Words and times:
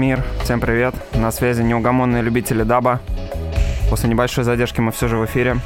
Мир, 0.00 0.24
всем 0.42 0.60
привет. 0.60 0.94
На 1.12 1.30
связи 1.30 1.60
неугомонные 1.60 2.22
любители 2.22 2.62
даба. 2.62 3.00
После 3.90 4.08
небольшой 4.08 4.44
задержки 4.44 4.80
мы 4.80 4.92
все 4.92 5.08
же 5.08 5.18
в 5.18 5.26
эфире. 5.26 5.56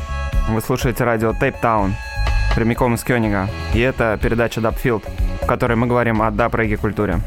Вы 0.49 0.61
слушаете 0.61 1.05
радио 1.05 1.31
Tape 1.31 1.55
Town, 1.63 1.93
прямиком 2.57 2.97
из 2.97 3.05
Кёнига. 3.05 3.49
И 3.75 3.79
это 3.79 4.19
передача 4.21 4.61
Дабфилд, 4.61 5.05
в 5.41 5.47
которой 5.47 5.77
мы 5.77 5.87
говорим 5.87 6.21
о 6.21 6.33
даб-регги 6.33 6.75
культуре. 6.75 7.21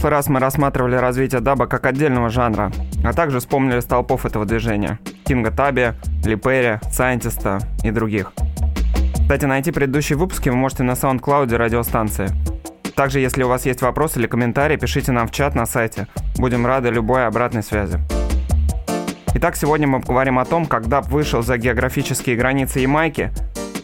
Прошлый 0.00 0.16
раз 0.16 0.28
мы 0.28 0.40
рассматривали 0.40 0.96
развитие 0.96 1.42
даба 1.42 1.66
как 1.66 1.84
отдельного 1.84 2.30
жанра, 2.30 2.72
а 3.04 3.12
также 3.12 3.38
вспомнили 3.38 3.80
столпов 3.80 4.24
этого 4.24 4.46
движения. 4.46 4.98
Кинга 5.24 5.50
Табби, 5.50 5.92
Ли 6.24 6.36
Перри, 6.36 6.78
Сайентиста 6.90 7.58
и 7.84 7.90
других. 7.90 8.32
Кстати, 9.20 9.44
найти 9.44 9.72
предыдущие 9.72 10.16
выпуски 10.16 10.48
вы 10.48 10.56
можете 10.56 10.84
на 10.84 10.92
SoundCloud 10.92 11.54
радиостанции. 11.54 12.28
Также, 12.96 13.20
если 13.20 13.42
у 13.42 13.48
вас 13.48 13.66
есть 13.66 13.82
вопросы 13.82 14.20
или 14.20 14.26
комментарии, 14.26 14.78
пишите 14.78 15.12
нам 15.12 15.28
в 15.28 15.32
чат 15.32 15.54
на 15.54 15.66
сайте. 15.66 16.06
Будем 16.36 16.64
рады 16.64 16.88
любой 16.88 17.26
обратной 17.26 17.62
связи. 17.62 17.98
Итак, 19.34 19.54
сегодня 19.54 19.86
мы 19.86 20.00
поговорим 20.00 20.38
о 20.38 20.46
том, 20.46 20.64
как 20.64 20.88
даб 20.88 21.08
вышел 21.08 21.42
за 21.42 21.58
географические 21.58 22.36
границы 22.36 22.78
Ямайки 22.78 23.32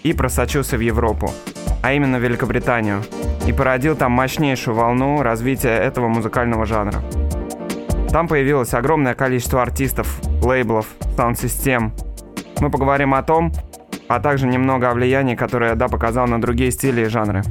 и 0.03 0.15
просочился 0.15 0.79
в 0.79 0.81
Европу, 0.81 1.31
а 1.83 1.93
именно 1.93 2.17
Великобританию– 2.17 3.03
и 3.47 3.53
породил 3.53 3.97
там 3.97 4.13
мощнейшую 4.13 4.75
волну 4.75 5.23
развития 5.23 5.77
этого 5.77 6.09
музыкального 6.09 6.67
жанра. 6.67 7.01
Там 8.11 8.29
появилось 8.29 8.75
огромное 8.75 9.15
количество 9.15 9.63
артистов, 9.63 10.21
лейблов, 10.43 10.87
саунд-систем. 11.17 11.93
Мы 12.61 12.71
поговорим 12.71 13.15
о 13.15 13.23
том, 13.23 13.53
а 14.09 14.21
также 14.21 14.47
немного 14.47 14.91
о 14.91 14.95
влиянии, 14.95 15.35
которое 15.35 15.75
да 15.75 15.89
показал 15.89 16.27
на 16.27 16.41
другие 16.41 16.71
стили 16.71 17.03
и 17.03 17.07
жанры. 17.07 17.43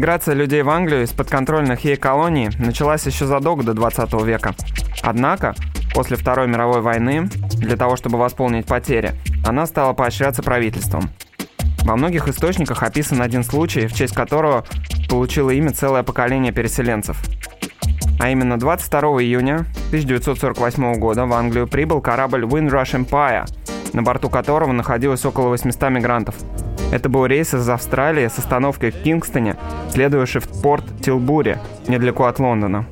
Миграция 0.00 0.34
людей 0.34 0.62
в 0.62 0.70
Англию 0.70 1.02
из 1.02 1.10
подконтрольных 1.10 1.84
ей 1.84 1.96
колоний 1.96 2.48
началась 2.58 3.04
еще 3.04 3.26
задолго 3.26 3.64
до 3.64 3.74
20 3.74 4.10
века. 4.24 4.54
Однако, 5.02 5.54
после 5.92 6.16
Второй 6.16 6.48
мировой 6.48 6.80
войны, 6.80 7.28
для 7.58 7.76
того, 7.76 7.96
чтобы 7.96 8.16
восполнить 8.16 8.64
потери, 8.64 9.12
она 9.44 9.66
стала 9.66 9.92
поощряться 9.92 10.42
правительством. 10.42 11.10
Во 11.82 11.96
многих 11.96 12.28
источниках 12.28 12.82
описан 12.82 13.20
один 13.20 13.44
случай, 13.44 13.88
в 13.88 13.92
честь 13.92 14.14
которого 14.14 14.64
получило 15.10 15.50
имя 15.50 15.70
целое 15.70 16.02
поколение 16.02 16.50
переселенцев. 16.50 17.22
А 18.18 18.30
именно 18.30 18.58
22 18.58 19.00
июня 19.22 19.66
1948 19.88 20.94
года 20.94 21.26
в 21.26 21.32
Англию 21.34 21.68
прибыл 21.68 22.00
корабль 22.00 22.44
Windrush 22.44 23.04
Empire, 23.04 23.44
на 23.92 24.02
борту 24.02 24.30
которого 24.30 24.72
находилось 24.72 25.26
около 25.26 25.48
800 25.48 25.90
мигрантов– 25.90 26.36
это 26.90 27.08
был 27.08 27.26
рейс 27.26 27.54
из 27.54 27.68
Австралии 27.68 28.26
с 28.26 28.38
остановкой 28.38 28.90
в 28.90 29.02
Кингстоне, 29.02 29.56
следующий 29.90 30.40
в 30.40 30.48
порт 30.62 30.84
Тилбури, 31.02 31.58
недалеко 31.86 32.24
от 32.24 32.38
Лондона. 32.38 32.86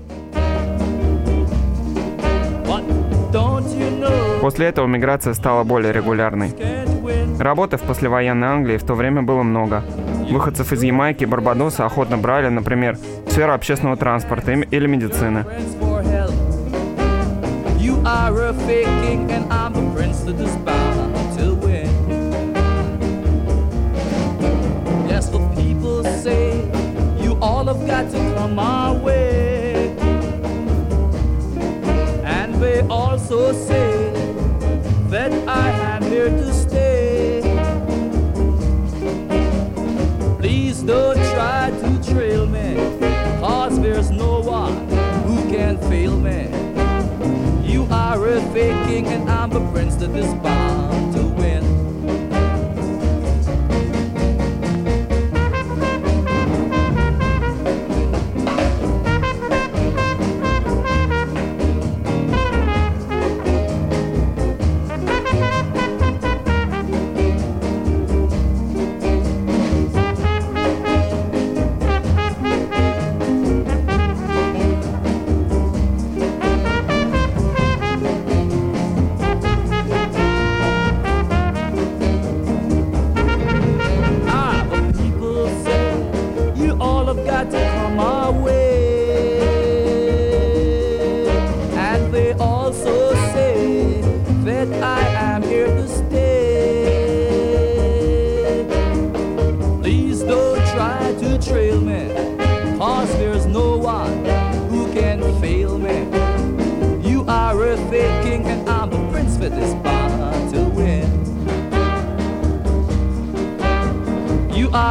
После 4.40 4.66
этого 4.66 4.86
миграция 4.86 5.34
стала 5.34 5.64
более 5.64 5.92
регулярной. 5.92 6.54
Работы 7.38 7.76
в 7.76 7.82
послевоенной 7.82 8.48
Англии 8.48 8.76
в 8.78 8.84
то 8.84 8.94
время 8.94 9.22
было 9.22 9.42
много. 9.42 9.82
Выходцев 10.30 10.72
из 10.72 10.82
Ямайки 10.82 11.24
и 11.24 11.26
Барбадоса 11.26 11.84
охотно 11.84 12.18
брали, 12.18 12.48
например, 12.48 12.98
сферу 13.28 13.52
общественного 13.52 13.96
транспорта 13.96 14.52
или 14.52 14.86
медицины. 14.86 15.44
are 18.08 18.46
a 18.46 18.54
fake 18.66 18.86
king 19.02 19.30
and 19.30 19.52
I'm 19.52 19.74
a 19.76 19.94
prince 19.94 20.22
to 20.24 20.32
win. 20.32 21.17
Say 26.28 26.60
you 27.24 27.38
all 27.40 27.64
have 27.64 27.82
got 27.86 28.04
to 28.10 28.18
come 28.36 28.58
our 28.58 28.94
way. 28.94 29.96
And 32.38 32.54
they 32.62 32.80
also 32.88 33.52
say 33.52 34.12
that 35.12 35.32
I 35.48 35.70
am 35.92 36.02
here 36.02 36.30
to 36.42 36.52
stay. 36.52 37.40
Please 40.38 40.82
don't 40.82 41.20
try 41.34 41.70
to 41.82 41.90
trail 42.10 42.44
me, 42.46 42.68
cause 43.40 43.80
there's 43.80 44.10
no 44.10 44.40
one 44.40 44.76
who 45.26 45.36
can 45.54 45.78
fail 45.90 46.16
me. 46.28 46.40
You 47.72 47.86
are 47.90 48.20
a 48.36 48.40
fake 48.52 48.80
king 48.86 49.06
and 49.06 49.30
I'm 49.30 49.52
a 49.52 49.72
prince 49.72 49.94
that 49.96 50.10
is 50.10 50.32
bound 50.46 51.07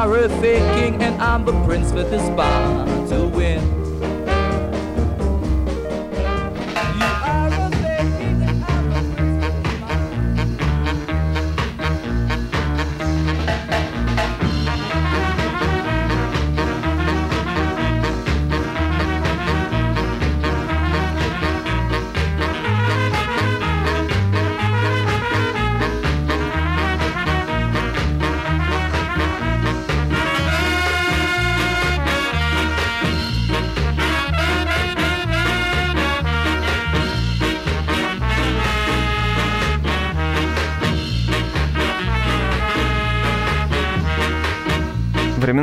horrificking, 0.07 1.01
and 1.01 1.21
I'm 1.21 1.43
the 1.43 1.51
prince 1.65 1.91
with 1.91 2.09
the 2.09 2.19
spot 2.19 3.09
to 3.09 3.27
win. 3.27 3.76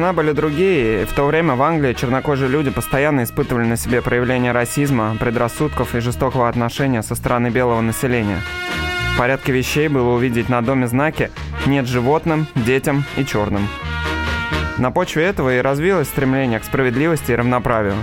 Времена 0.04 0.23
были 0.23 0.32
другие, 0.32 1.06
в 1.06 1.14
то 1.14 1.25
время 1.25 1.54
в 1.54 1.62
Англии 1.62 1.94
чернокожие 1.94 2.50
люди 2.50 2.68
постоянно 2.68 3.25
испытывали 3.25 3.64
на 3.64 3.78
себе 3.78 4.02
проявления 4.02 4.52
расизма, 4.52 5.16
предрассудков 5.18 5.94
и 5.94 6.00
жестокого 6.00 6.46
отношения 6.46 7.02
со 7.02 7.14
стороны 7.14 7.49
белого 7.49 7.80
населения. 7.80 8.42
В 9.14 9.18
порядке 9.18 9.52
вещей 9.52 9.88
было 9.88 10.11
увидеть 10.11 10.50
на 10.50 10.61
доме 10.61 10.88
знаки 10.88 11.30
«нет 11.64 11.87
животным, 11.87 12.46
детям 12.54 13.04
и 13.16 13.25
черным». 13.25 13.66
На 14.76 14.90
почве 14.90 15.25
этого 15.25 15.56
и 15.56 15.62
развилось 15.62 16.08
стремление 16.08 16.61
к 16.61 16.64
справедливости 16.64 17.32
и 17.32 17.37
равноправию. 17.37 17.96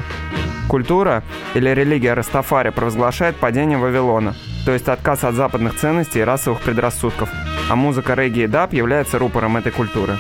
Культура 0.67 1.21
или 1.53 1.69
религия 1.69 2.15
Растафари 2.15 2.71
провозглашает 2.71 3.35
падение 3.35 3.77
Вавилона, 3.77 4.33
то 4.65 4.71
есть 4.71 4.87
отказ 4.87 5.23
от 5.23 5.35
западных 5.35 5.75
ценностей 5.75 6.21
и 6.21 6.23
расовых 6.23 6.61
предрассудков, 6.61 7.29
а 7.69 7.75
музыка 7.75 8.15
регги 8.15 8.39
и 8.39 8.47
даб 8.47 8.73
является 8.73 9.19
рупором 9.19 9.55
этой 9.55 9.71
культуры. 9.71 10.17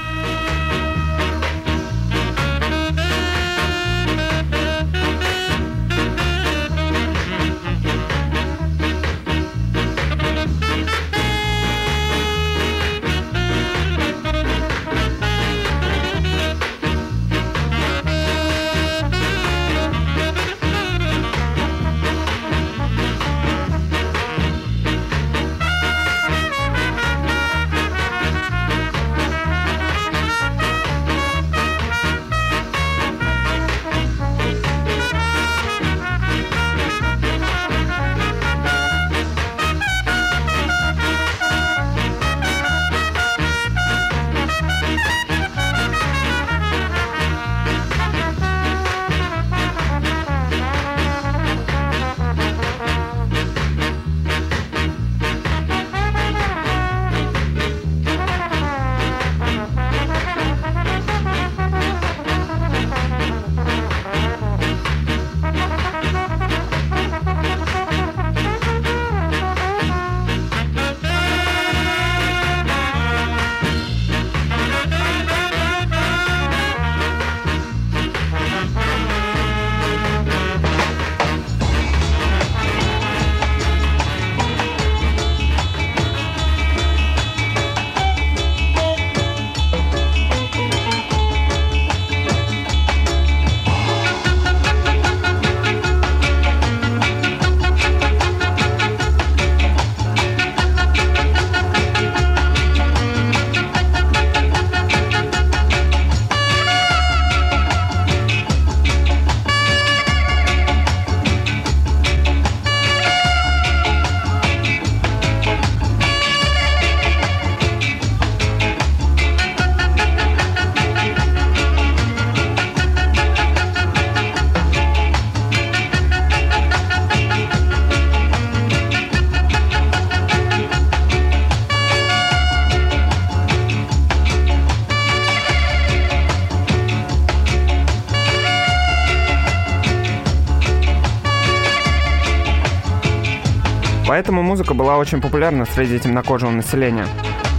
Музыка 144.61 144.75
была 144.75 144.99
очень 144.99 145.21
популярна 145.21 145.65
среди 145.65 145.97
темнокожего 145.97 146.51
населения. 146.51 147.07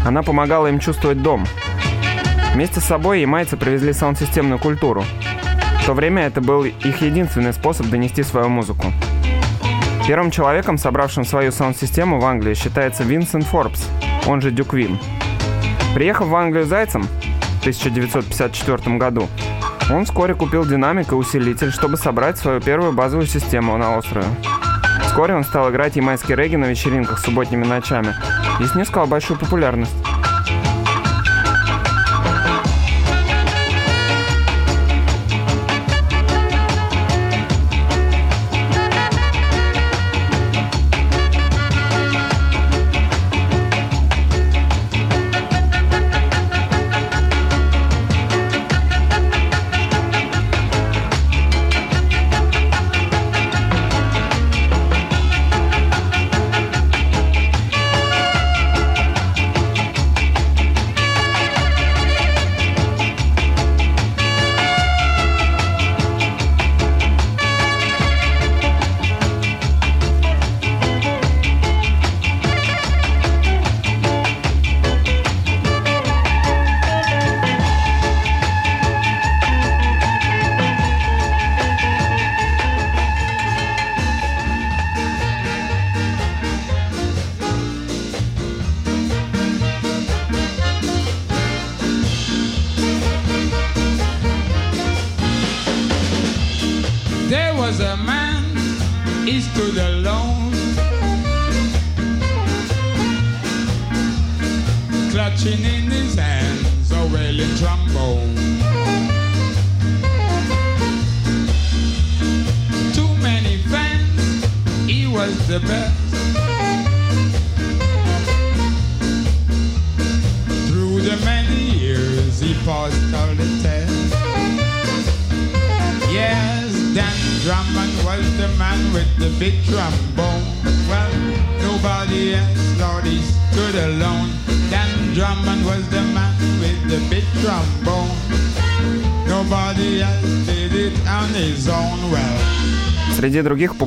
Она 0.07 0.23
помогала 0.23 0.69
им 0.69 0.79
чувствовать 0.79 1.21
дом. 1.21 1.45
Вместе 2.55 2.79
с 2.79 2.85
собой 2.85 3.23
ямайцы 3.23 3.57
привезли 3.57 3.93
саунд-системную 3.93 4.61
культуру. 4.61 5.03
В 5.83 5.87
то 5.87 5.95
время 5.95 6.23
это 6.23 6.41
был 6.41 6.63
их 6.63 7.03
единственный 7.03 7.53
способ 7.53 7.89
донести 7.89 8.23
свою 8.23 8.49
музыку. 8.49 8.93
Первым 10.07 10.31
человеком, 10.31 10.79
собравшим 10.79 11.25
свою 11.25 11.51
саунд-систему 11.51 12.21
в 12.21 12.25
Англии, 12.25 12.55
считается 12.55 13.03
Винсент 13.03 13.47
Форбс, 13.47 13.85
он 14.29 14.41
же 14.41 14.53
Дюк 14.53 14.73
Вин. 14.73 14.97
Приехав 15.97 16.29
в 16.29 16.37
Англию 16.37 16.67
зайцем 16.67 17.03
в 17.03 17.61
1954 17.63 18.97
году, 18.97 19.27
он 19.91 20.05
вскоре 20.05 20.37
купил 20.37 20.65
динамик 20.65 21.11
и 21.11 21.17
усилитель, 21.17 21.73
чтобы 21.73 21.97
собрать 21.97 22.39
свою 22.39 22.61
первую 22.61 22.93
базовую 22.93 23.27
систему 23.27 23.77
на 23.77 23.99
острове. 23.99 24.27
Вскоре 25.13 25.35
он 25.35 25.45
стал 25.45 25.71
играть 25.71 25.95
ямайский 25.95 26.35
регги 26.35 26.57
на 26.57 26.65
вечеринках 26.65 27.19
субботними 27.19 27.65
ночами 27.65 28.15
и 28.61 28.65
снискал 28.65 29.07
большую 29.07 29.39
популярность. 29.39 29.93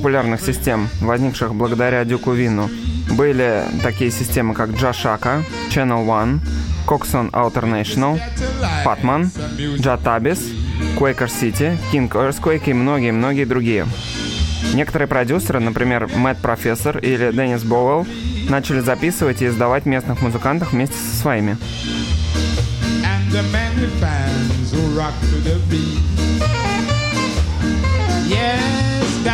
Популярных 0.05 0.39
систем, 0.39 0.87
возникших 1.01 1.55
благодаря 1.55 2.05
Дюку 2.05 2.33
Вину, 2.33 2.69
были 3.09 3.63
такие 3.81 4.11
системы, 4.11 4.53
как 4.53 4.69
Jashaka, 4.69 5.43
Channel 5.71 6.05
One, 6.05 6.41
Coxon 6.85 7.31
Alternational, 7.31 8.21
Patman, 8.85 9.31
Jatabis, 9.79 10.41
Quaker 10.95 11.25
City, 11.25 11.75
King 11.91 12.07
Earthquake 12.11 12.69
и 12.69 12.73
многие-многие 12.73 13.45
другие. 13.45 13.87
Некоторые 14.75 15.07
продюсеры, 15.07 15.59
например, 15.59 16.07
Мэтт 16.15 16.39
Профессор 16.39 16.99
или 16.99 17.31
Деннис 17.31 17.63
Боуэлл, 17.63 18.05
начали 18.47 18.81
записывать 18.81 19.41
и 19.41 19.47
издавать 19.47 19.87
местных 19.87 20.21
музыкантов 20.21 20.71
вместе 20.71 20.97
со 20.97 21.15
своими. 21.15 21.57
Yes, 25.43 26.24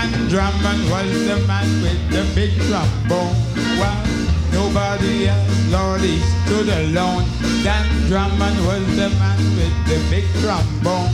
Dan 0.02 0.30
Drummond 0.30 0.90
was 0.90 1.28
the 1.28 1.38
man 1.46 1.68
with 1.84 2.10
the 2.10 2.24
big 2.34 2.52
trombone. 2.66 3.36
Well, 3.78 4.04
nobody 4.52 5.28
else, 5.28 5.72
Lord, 5.72 6.02
he 6.02 6.18
stood 6.42 6.70
alone. 6.70 7.24
Dan 7.62 7.86
Drummond 8.08 8.66
was 8.66 8.84
the 8.96 9.10
man 9.20 9.38
with 9.56 9.76
the 9.86 10.02
big 10.10 10.26
trombone. 10.42 11.14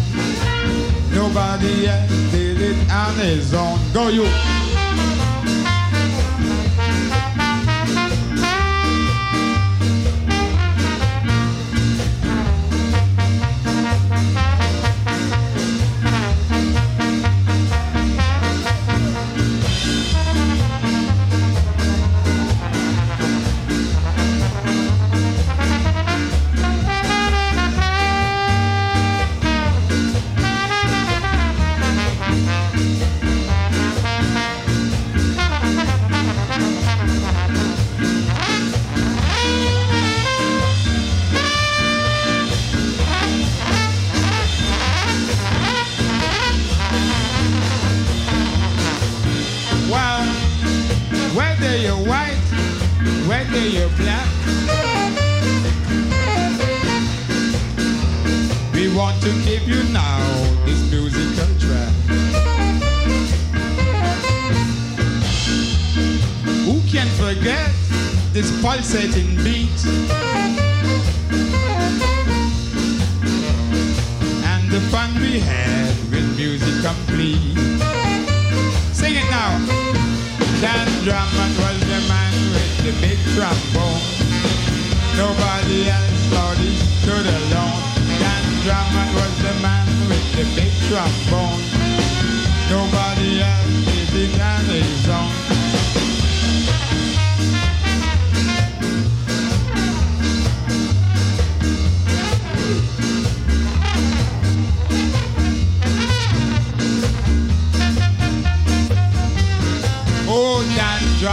Nobody 1.12 1.88
else 1.88 2.32
did 2.32 2.62
it 2.62 2.90
on 2.90 3.14
his 3.16 3.54
own. 3.54 3.78
Go 3.92 4.08
you! 4.08 4.67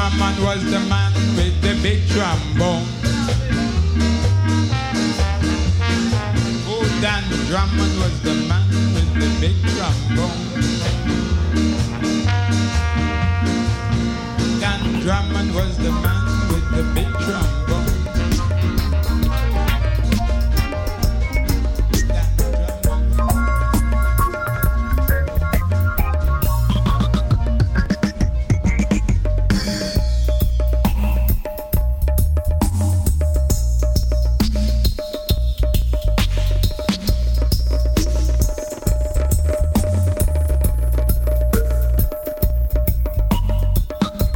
Drummond 0.04 0.44
was 0.44 0.62
the 0.70 0.80
man 0.80 1.14
with 1.34 1.62
the 1.62 1.80
big 1.82 2.06
trombone. 2.08 2.84
Oh, 6.68 6.84
Dan 7.00 7.24
Drummond 7.46 7.98
was 7.98 8.20
the 8.20 8.34
man 8.46 8.68
with 8.92 9.14
the 9.14 9.28
big 9.40 9.56
trombone. 9.72 10.40
Dan 14.60 15.00
Drummond 15.00 15.54
was 15.54 15.78
the 15.78 15.90
man 15.90 16.48
with 16.52 16.70
the 16.76 16.82
big 16.94 17.08
trombone. 17.24 17.53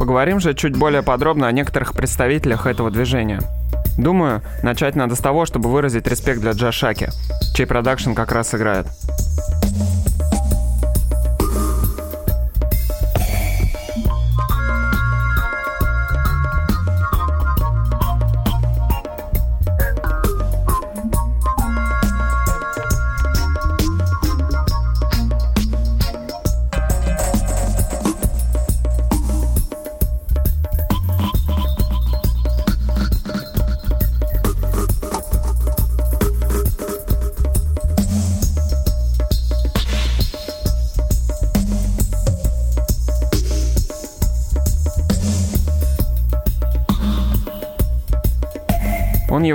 Поговорим 0.09 0.39
же 0.39 0.55
чуть 0.55 0.75
более 0.75 1.03
подробно 1.03 1.45
о 1.45 1.51
некоторых 1.51 1.93
представителях 1.93 2.65
этого 2.65 2.89
движения. 2.89 3.41
Думаю, 3.95 4.41
начать 4.63 4.95
надо 4.95 5.13
с 5.13 5.19
того, 5.19 5.45
чтобы 5.45 5.69
выразить 5.69 6.07
респект 6.07 6.41
для 6.41 6.53
Джашаки, 6.53 7.09
чей 7.53 7.67
продакшн 7.67 8.13
как 8.13 8.31
раз 8.31 8.55
играет. 8.55 8.87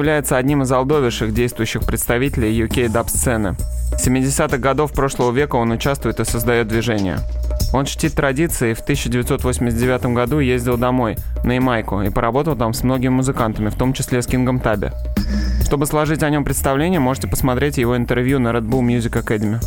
Является 0.04 0.36
одним 0.36 0.60
из 0.60 0.70
алдовейших 0.70 1.32
действующих 1.32 1.84
представителей 1.84 2.52
UK 2.62 2.90
даб-сцены. 2.90 3.56
С 3.96 4.06
70-х 4.06 4.58
годов 4.58 4.92
прошлого 4.92 5.32
века 5.32 5.56
он 5.56 5.70
участвует 5.70 6.20
и 6.20 6.26
создает 6.26 6.68
движение. 6.68 7.20
Он 7.72 7.86
чтит 7.86 8.12
традиции 8.12 8.72
и 8.72 8.74
в 8.74 8.80
1989 8.80 10.04
году 10.14 10.40
ездил 10.40 10.76
домой, 10.76 11.16
на 11.42 11.52
Ямайку, 11.52 12.02
и 12.02 12.10
поработал 12.10 12.54
там 12.54 12.74
с 12.74 12.82
многими 12.82 13.14
музыкантами, 13.14 13.70
в 13.70 13.76
том 13.76 13.94
числе 13.94 14.20
с 14.20 14.26
Кингом 14.26 14.60
Таби. 14.60 14.90
Чтобы 15.64 15.86
сложить 15.86 16.22
о 16.22 16.28
нем 16.28 16.44
представление, 16.44 17.00
можете 17.00 17.26
посмотреть 17.26 17.78
его 17.78 17.96
интервью 17.96 18.38
на 18.38 18.48
Red 18.48 18.68
Bull 18.68 18.82
Music 18.82 19.12
Academy. 19.18 19.58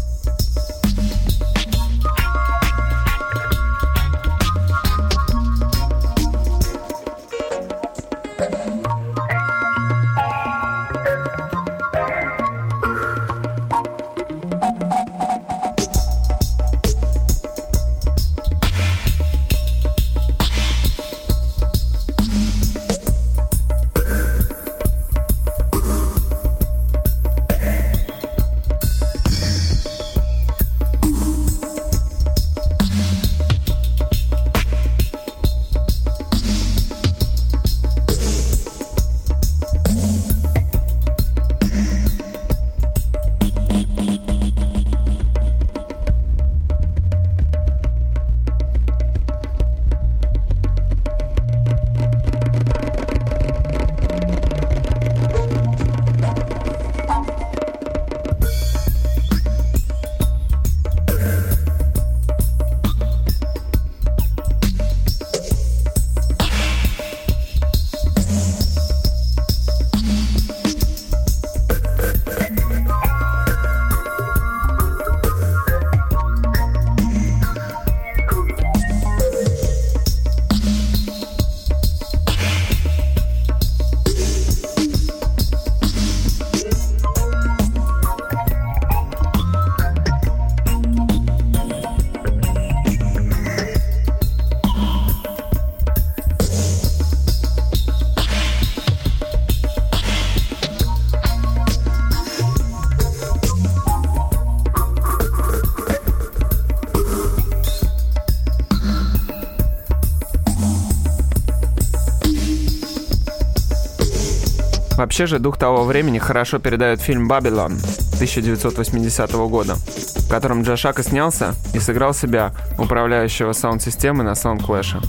Вообще 115.08 115.26
же 115.26 115.40
дух 115.40 115.58
того 115.58 115.86
времени 115.86 116.20
хорошо 116.20 116.60
передает 116.60 117.00
фильм 117.00 117.30
«Бабилон» 117.30 117.78
1980 118.16 119.32
года, 119.48 119.76
в 119.76 120.30
котором 120.30 120.64
Jah 120.64 120.78
Shaka 120.78 121.02
снялся 121.02 121.56
и 121.74 121.80
сыграл 121.80 122.14
себя, 122.14 122.52
управляющего 122.78 123.54
саунд-системой 123.54 124.26
на 124.26 124.36
саунд-клэше. 124.36 125.00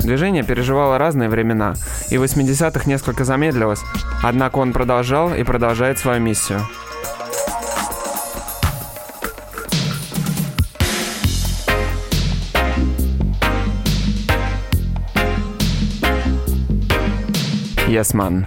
Движение 0.00 0.42
переживало 0.42 0.98
разные 0.98 1.28
времена, 1.28 1.74
и 2.10 2.18
в 2.18 2.24
80-х 2.24 2.90
несколько 2.90 3.24
замедлилось, 3.24 3.82
однако 4.20 4.58
он 4.58 4.72
продолжал 4.72 5.32
и 5.32 5.44
продолжает 5.44 6.00
свою 6.00 6.20
миссию. 6.20 6.66
Yes, 17.86 18.12
man. 18.12 18.44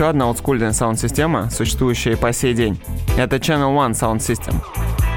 Еще 0.00 0.08
одна 0.08 0.28
олдскульная 0.28 0.72
саунд-система, 0.72 1.50
существующая 1.50 2.12
и 2.12 2.16
по 2.16 2.32
сей 2.32 2.54
день. 2.54 2.80
Это 3.18 3.36
Channel 3.36 3.76
One 3.76 3.90
Sound 3.90 4.20
System. 4.20 4.54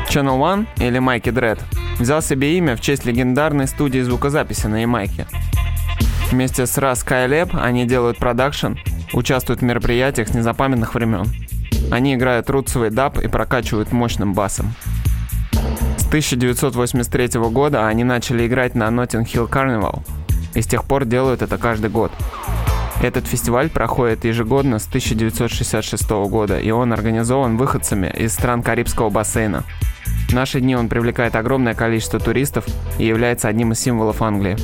Channel 0.09 0.37
One, 0.37 0.67
или 0.75 0.99
Mikey 0.99 1.29
Dread, 1.29 1.57
взял 1.99 2.21
себе 2.21 2.57
имя 2.57 2.75
в 2.75 2.81
честь 2.81 3.05
легендарной 3.05 3.67
студии 3.67 4.01
звукозаписи 4.01 4.67
на 4.67 4.81
Ямайке. 4.81 5.25
Вместе 6.31 6.65
с 6.65 6.77
Ras 6.77 6.95
Kayleb 6.95 7.57
они 7.57 7.85
делают 7.85 8.17
продакшн, 8.17 8.73
участвуют 9.13 9.61
в 9.61 9.63
мероприятиях 9.63 10.27
с 10.27 10.33
незапамятных 10.33 10.95
времен. 10.95 11.27
Они 11.89 12.15
играют 12.15 12.49
рутсовый 12.49 12.89
даб 12.89 13.17
и 13.19 13.29
прокачивают 13.29 13.93
мощным 13.93 14.33
басом. 14.33 14.73
С 15.95 16.05
1983 16.07 17.39
года 17.51 17.87
они 17.87 18.03
начали 18.03 18.45
играть 18.45 18.75
на 18.75 18.89
Notting 18.89 19.23
Hill 19.23 19.49
Carnival, 19.49 20.01
и 20.55 20.61
с 20.61 20.67
тех 20.67 20.83
пор 20.83 21.05
делают 21.05 21.41
это 21.41 21.57
каждый 21.57 21.89
год. 21.89 22.11
Этот 23.03 23.27
фестиваль 23.27 23.69
проходит 23.69 24.23
ежегодно 24.23 24.79
с 24.79 24.87
1966 24.87 26.09
года, 26.29 26.57
и 26.57 26.71
он 26.71 26.93
организован 26.93 27.57
выходцами 27.57 28.07
из 28.07 28.33
стран 28.33 28.63
Карибского 28.63 29.09
бассейна. 29.09 29.65
В 30.29 30.33
наши 30.33 30.61
дни 30.61 30.73
он 30.73 30.87
привлекает 30.87 31.35
огромное 31.35 31.73
количество 31.73 32.21
туристов 32.21 32.65
и 32.97 33.05
является 33.05 33.49
одним 33.49 33.73
из 33.73 33.81
символов 33.81 34.21
Англии. 34.21 34.55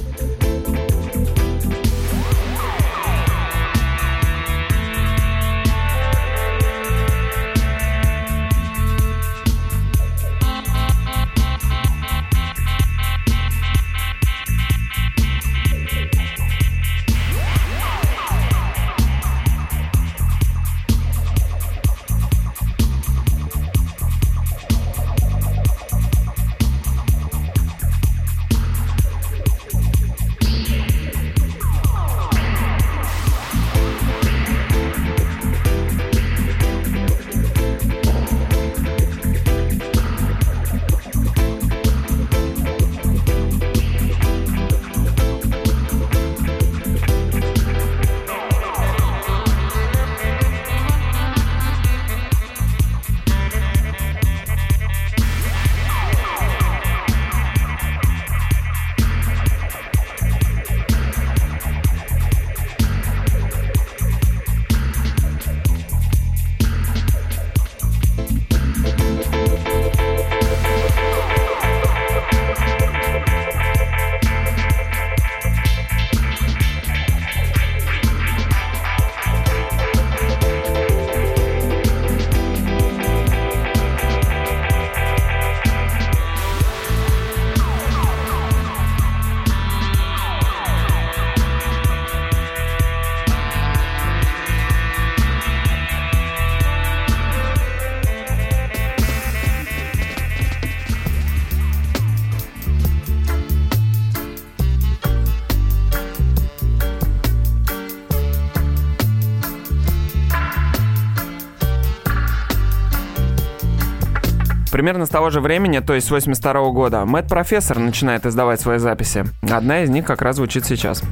Примерно 114.80 115.06
с 115.06 115.10
того 115.10 115.30
же 115.30 115.42
времени, 115.42 115.80
то 115.80 115.94
есть 115.94 116.08
с 116.08 116.10
82 116.10 116.70
года, 116.70 117.04
Мэтт 117.04 117.28
Профессор 117.28 117.80
начинает 117.80 118.26
издавать 118.26 118.62
свои 118.62 118.78
записи. 118.78 119.26
Одна 119.42 119.84
из 119.84 119.90
них 119.90 120.06
как 120.06 120.22
раз 120.22 120.38
звучит 120.38 120.64
сейчас. 120.64 121.04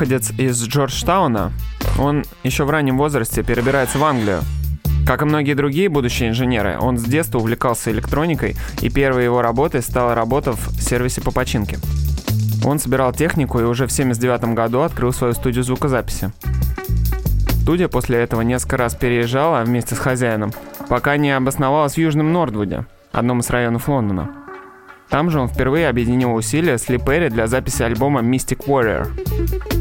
Выходец 0.00 0.32
из 0.38 0.62
Джорджтауна, 0.62 1.52
он 1.98 2.24
еще 2.42 2.64
в 2.64 2.70
раннем 2.70 2.96
возрасте 2.96 3.42
перебирается 3.42 3.98
в 3.98 4.04
Англию. 4.04 4.40
Как 5.06 5.20
и 5.20 5.26
многие 5.26 5.52
другие 5.52 5.90
будущие 5.90 6.30
инженеры, 6.30 6.78
он 6.80 6.96
с 6.96 7.04
детства 7.04 7.38
увлекался 7.38 7.90
электроникой, 7.90 8.56
и 8.80 8.88
первой 8.88 9.24
его 9.24 9.42
работой 9.42 9.82
стала 9.82 10.14
работа 10.14 10.52
в 10.52 10.80
сервисе 10.80 11.20
по 11.20 11.32
починке. 11.32 11.78
Он 12.64 12.78
собирал 12.78 13.12
технику 13.12 13.60
и 13.60 13.64
уже 13.64 13.86
в 13.86 13.92
1979 13.92 14.54
году 14.54 14.80
открыл 14.80 15.12
свою 15.12 15.34
студию 15.34 15.64
звукозаписи. 15.64 16.32
Студия 17.62 17.88
после 17.88 18.20
этого 18.20 18.40
несколько 18.40 18.78
раз 18.78 18.94
переезжала 18.94 19.62
вместе 19.64 19.96
с 19.96 19.98
хозяином, 19.98 20.54
пока 20.88 21.18
не 21.18 21.30
обосновалась 21.36 21.92
в 21.92 21.98
Южном 21.98 22.32
Нордвуде, 22.32 22.86
одном 23.12 23.40
из 23.40 23.50
районов 23.50 23.86
Лондона. 23.86 24.30
Там 25.10 25.28
же 25.28 25.40
он 25.40 25.48
впервые 25.48 25.88
объединил 25.88 26.32
усилия 26.34 26.78
с 26.78 26.88
Ли 26.88 26.96
Перри 26.96 27.28
для 27.28 27.48
записи 27.48 27.82
альбома 27.82 28.20
Mystic 28.20 28.64
Warrior. 28.66 29.79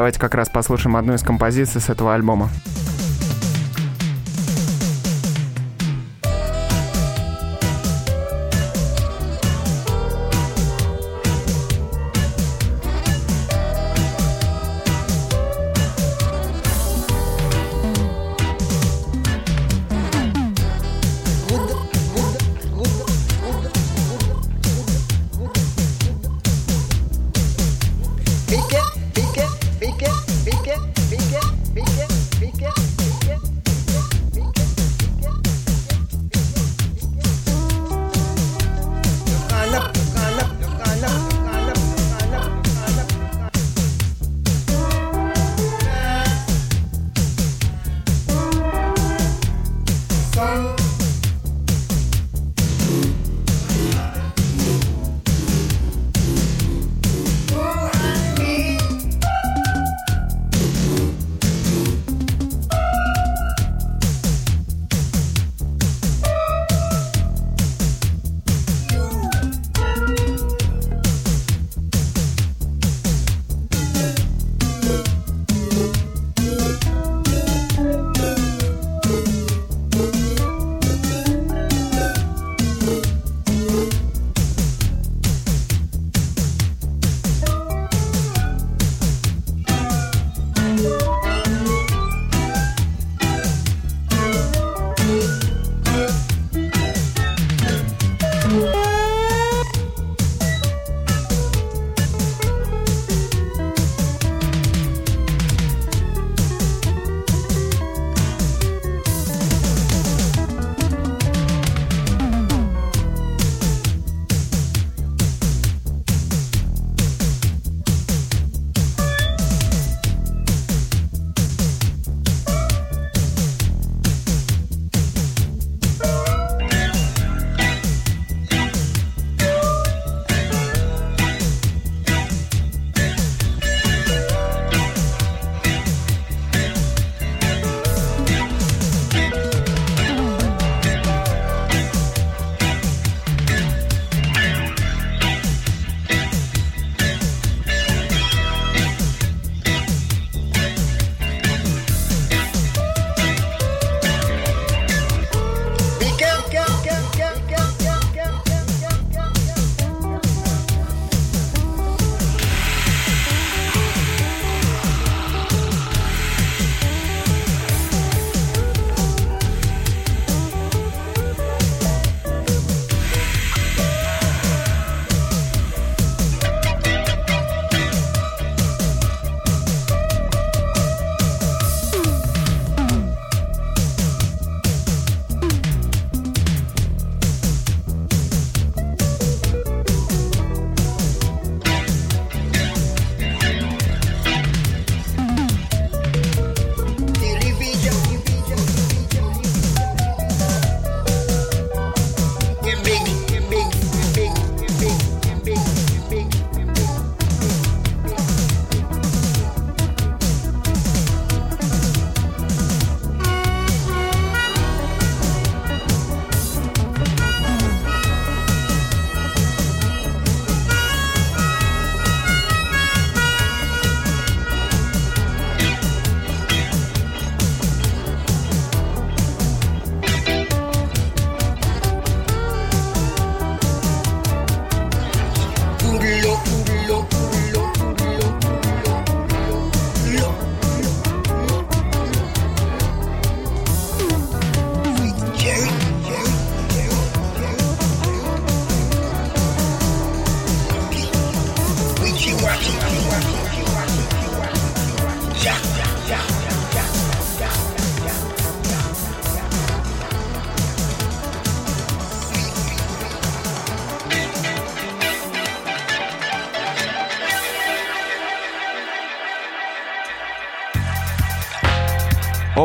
Давайте 0.00 0.20
как 0.20 0.34
раз 0.34 0.48
послушаем 0.48 0.96
одну 0.96 1.14
из 1.14 1.22
композиций 1.22 1.80
с 1.80 1.90
этого 1.90 2.14
альбома. 2.14 2.48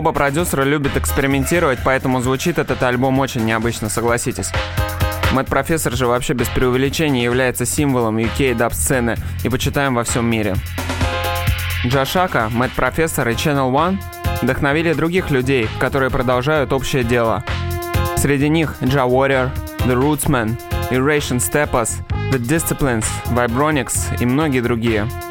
Оба 0.05 0.13
продюсера 0.13 0.61
любят 0.61 0.97
экспериментировать, 0.97 1.79
поэтому 1.83 2.21
звучит 2.21 2.59
этот 2.59 2.83
альбом 2.83 3.17
очень 3.17 3.43
необычно, 3.43 3.89
согласитесь. 3.89 4.51
Мэтт 5.31 5.49
Профессор 5.49 5.93
же 5.93 6.05
вообще 6.05 6.33
без 6.33 6.47
преувеличения 6.47 7.23
является 7.23 7.65
символом 7.65 8.19
UK 8.19 8.53
даб-сцены 8.53 9.15
и 9.43 9.49
почитаем 9.49 9.95
во 9.95 10.03
всем 10.03 10.29
мире. 10.29 10.57
Джашака, 11.87 12.49
Мэтт 12.51 12.75
Профессор 12.75 13.27
и 13.29 13.33
Channel 13.33 13.71
One 13.71 13.97
вдохновили 14.43 14.93
других 14.93 15.31
людей, 15.31 15.67
которые 15.79 16.11
продолжают 16.11 16.71
общее 16.71 17.03
дело. 17.03 17.43
Среди 18.17 18.47
них 18.47 18.75
Джа 18.83 19.05
Warrior, 19.07 19.49
The 19.87 19.99
Rootsman, 19.99 20.55
Irration 20.91 21.39
Steppers, 21.39 21.93
The 22.31 22.39
Disciplines, 22.39 23.07
Vibronics 23.31 24.21
и 24.21 24.27
многие 24.27 24.59
другие– 24.59 25.09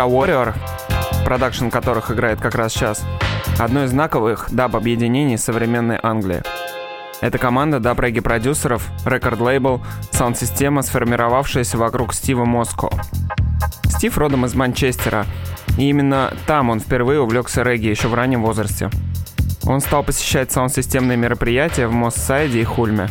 Ja 0.00 0.08
Warrior, 0.08 0.54
продакшн 1.26 1.68
которых 1.68 2.10
играет 2.10 2.40
как 2.40 2.54
раз 2.54 2.72
сейчас, 2.72 3.04
одно 3.58 3.84
из 3.84 3.90
знаковых 3.90 4.48
даб-объединений 4.50 5.36
современной 5.36 6.00
Англии. 6.02 6.42
Это 7.20 7.36
команда 7.36 7.80
даб-регги-продюсеров, 7.80 8.88
рекорд-лейбл, 9.04 9.82
саунд-система, 10.12 10.80
сформировавшаяся 10.80 11.76
вокруг 11.76 12.14
Стива 12.14 12.46
Моско. 12.46 12.88
Стив 13.84 14.16
родом 14.16 14.46
из 14.46 14.54
Манчестера, 14.54 15.26
и 15.76 15.90
именно 15.90 16.32
там 16.46 16.70
он 16.70 16.80
впервые 16.80 17.20
увлекся 17.20 17.62
регги 17.62 17.88
еще 17.88 18.08
в 18.08 18.14
раннем 18.14 18.40
возрасте. 18.40 18.88
Он 19.64 19.82
стал 19.82 20.02
посещать 20.02 20.50
саунд-системные 20.50 21.18
мероприятия 21.18 21.86
в 21.86 21.92
Моссайде 21.92 22.62
и 22.62 22.64
Хульме. 22.64 23.08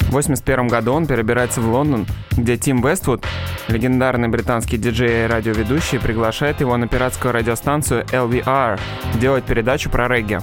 В 0.00 0.16
1981 0.16 0.68
году 0.68 0.94
он 0.94 1.06
перебирается 1.06 1.60
в 1.60 1.70
Лондон, 1.70 2.06
где 2.42 2.56
Тим 2.56 2.80
Вествуд, 2.82 3.24
легендарный 3.68 4.28
британский 4.28 4.76
диджей 4.76 5.24
и 5.24 5.26
радиоведущий, 5.26 5.98
приглашает 5.98 6.60
его 6.60 6.76
на 6.76 6.88
пиратскую 6.88 7.32
радиостанцию 7.32 8.04
LVR 8.06 8.80
делать 9.14 9.44
передачу 9.44 9.90
про 9.90 10.08
регги. 10.08 10.40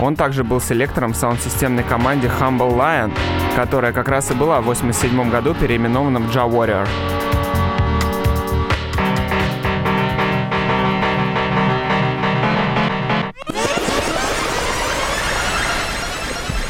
Он 0.00 0.16
также 0.16 0.44
был 0.44 0.60
селектором 0.60 1.12
в 1.12 1.16
саунд-системной 1.16 1.84
команде 1.84 2.30
Humble 2.40 2.76
Lion, 2.76 3.12
которая 3.56 3.92
как 3.92 4.08
раз 4.08 4.30
и 4.30 4.34
была 4.34 4.60
в 4.60 4.70
1987 4.70 5.30
году 5.30 5.54
переименована 5.54 6.20
в 6.20 6.34
Ja 6.34 6.50
Warrior. 6.50 6.86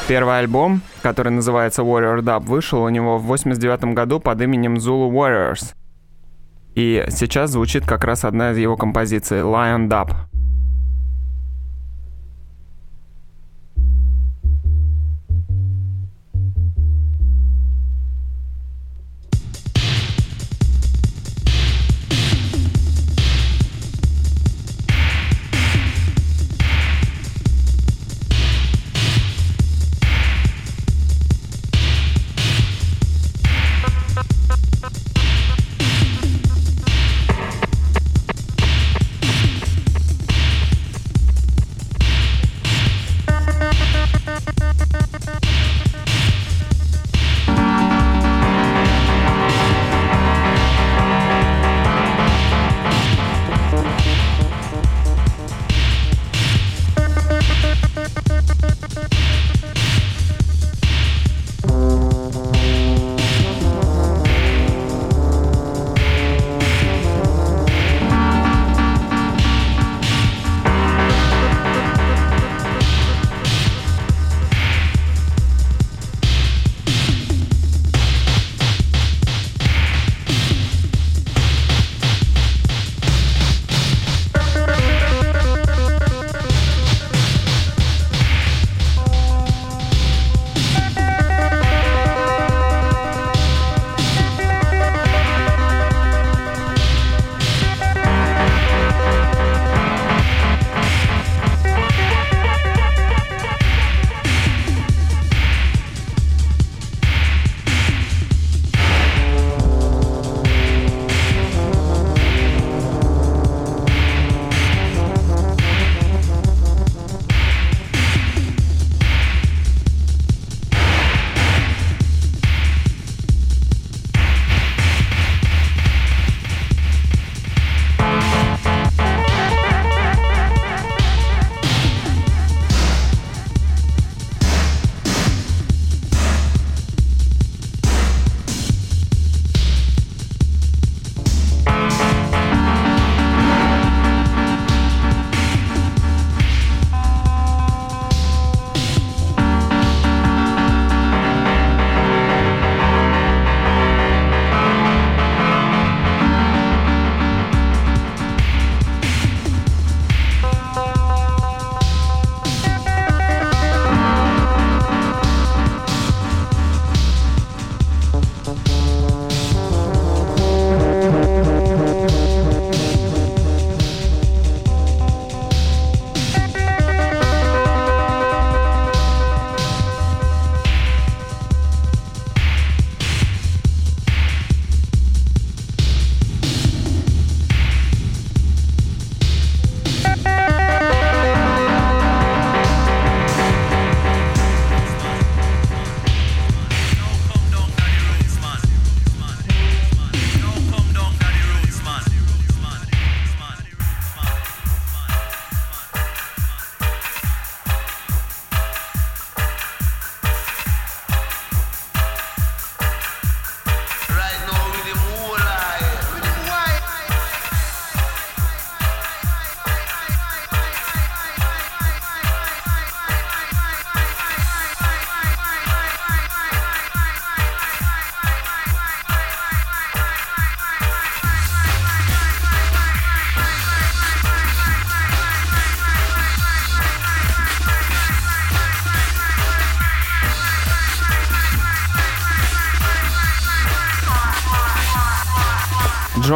Первый 0.07 0.39
альбом, 0.39 0.83
который 1.01 1.33
называется 1.33 1.81
Warrior 1.81 2.19
Dub, 2.19 2.45
вышел 2.45 2.83
у 2.83 2.89
него 2.91 3.17
в 3.17 3.23
89 3.23 3.95
году 3.95 4.21
под 4.21 4.39
именем 4.43 4.75
Zulu 4.75 5.11
Warriors. 5.11 5.75
И 6.75 7.07
сейчас 7.09 7.53
звучит 7.53 7.87
как 7.87 8.05
раз 8.05 8.27
одна 8.27 8.51
из 8.51 8.59
его 8.59 8.77
композиций 8.77 9.39
Lion 9.39 9.89
Dub. 9.89 10.11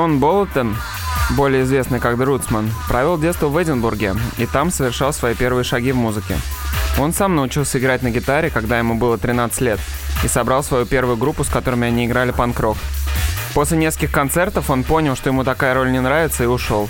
Джон 0.08 0.20
Болтон 0.20 0.74
более 1.36 1.64
известный 1.64 2.00
как 2.00 2.16
Друцман, 2.16 2.70
провел 2.88 3.18
детство 3.18 3.48
в 3.48 3.62
Эдинбурге 3.62 4.14
и 4.38 4.46
там 4.46 4.70
совершал 4.70 5.12
свои 5.12 5.34
первые 5.34 5.64
шаги 5.64 5.92
в 5.92 5.96
музыке. 5.96 6.38
Он 6.98 7.12
сам 7.12 7.36
научился 7.36 7.78
играть 7.78 8.02
на 8.02 8.10
гитаре, 8.10 8.48
когда 8.48 8.78
ему 8.78 8.94
было 8.94 9.18
13 9.18 9.60
лет, 9.60 9.80
и 10.24 10.28
собрал 10.28 10.62
свою 10.62 10.86
первую 10.86 11.18
группу, 11.18 11.44
с 11.44 11.48
которыми 11.48 11.88
они 11.88 12.06
играли 12.06 12.30
панк-рок. 12.30 12.78
После 13.52 13.76
нескольких 13.76 14.10
концертов 14.10 14.70
он 14.70 14.82
понял, 14.82 15.14
что 15.14 15.28
ему 15.28 15.44
такая 15.44 15.74
роль 15.74 15.92
не 15.92 16.00
нравится 16.00 16.44
и 16.44 16.46
ушел. 16.46 16.88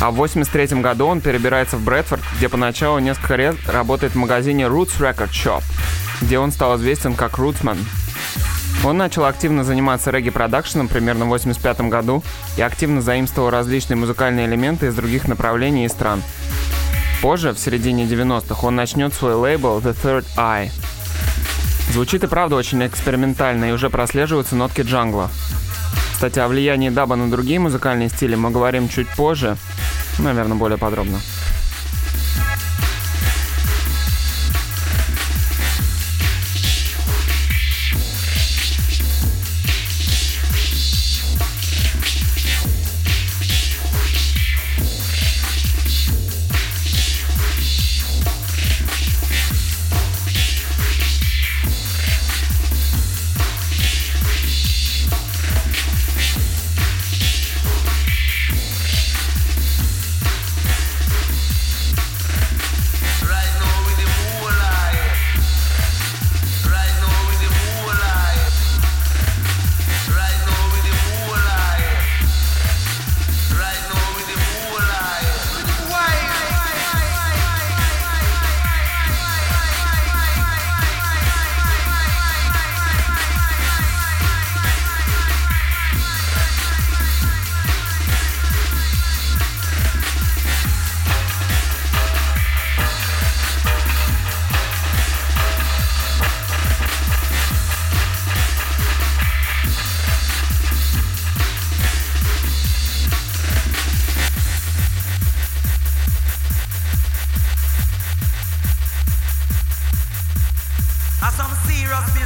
А 0.00 0.10
в 0.10 0.16
83 0.16 0.80
году 0.80 1.06
он 1.06 1.20
перебирается 1.20 1.76
в 1.76 1.84
Брэдфорд, 1.84 2.22
где 2.38 2.48
поначалу 2.48 2.98
несколько 2.98 3.36
лет 3.36 3.54
работает 3.68 4.14
в 4.14 4.18
магазине 4.18 4.64
Roots 4.64 4.98
Record 4.98 5.30
Shop, 5.30 5.62
где 6.20 6.40
он 6.40 6.50
стал 6.50 6.76
известен 6.76 7.14
как 7.14 7.38
Rootsman. 7.38 7.78
Он 8.84 8.96
начал 8.96 9.24
активно 9.24 9.64
заниматься 9.64 10.10
регги-продакшеном 10.10 10.88
примерно 10.88 11.24
в 11.26 11.28
85 11.28 11.82
году 11.82 12.22
и 12.56 12.62
активно 12.62 13.00
заимствовал 13.00 13.50
различные 13.50 13.96
музыкальные 13.96 14.46
элементы 14.46 14.86
из 14.86 14.94
других 14.94 15.28
направлений 15.28 15.84
и 15.84 15.88
стран. 15.88 16.22
Позже, 17.22 17.52
в 17.52 17.58
середине 17.58 18.04
90-х, 18.04 18.66
он 18.66 18.74
начнет 18.74 19.14
свой 19.14 19.34
лейбл 19.34 19.78
The 19.78 19.94
Third 19.94 20.24
Eye. 20.36 20.70
Звучит 21.92 22.24
и 22.24 22.26
правда 22.26 22.56
очень 22.56 22.84
экспериментально, 22.86 23.66
и 23.66 23.72
уже 23.72 23.90
прослеживаются 23.90 24.56
нотки 24.56 24.80
джангла. 24.80 25.30
Кстати, 26.12 26.38
о 26.38 26.48
влиянии 26.48 26.88
даба 26.88 27.16
на 27.16 27.30
другие 27.30 27.60
музыкальные 27.60 28.08
стили 28.08 28.34
мы 28.34 28.50
говорим 28.50 28.88
чуть 28.88 29.08
позже, 29.08 29.56
наверное, 30.18 30.56
более 30.56 30.78
подробно. 30.78 31.20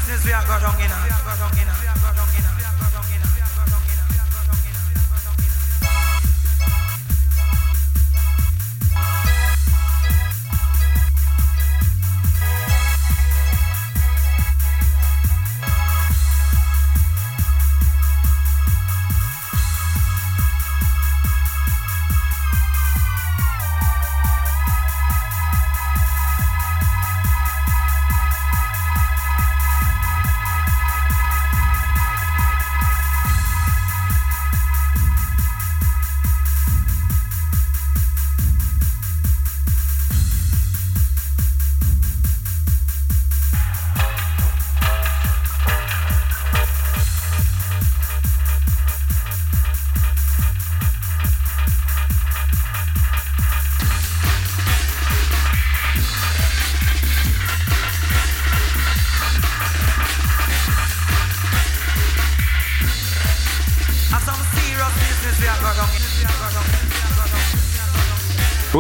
business 0.06 0.24
we 0.24 0.32
are 0.32 0.46
going 0.46 0.80
in. 0.84 0.96